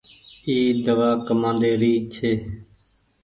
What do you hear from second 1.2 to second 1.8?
ڪمآندي